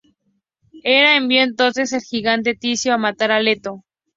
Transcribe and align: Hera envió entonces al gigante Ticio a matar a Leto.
Hera 0.81 1.15
envió 1.15 1.43
entonces 1.43 1.93
al 1.93 2.01
gigante 2.01 2.55
Ticio 2.55 2.91
a 2.91 2.97
matar 2.97 3.29
a 3.31 3.39
Leto. 3.39 3.83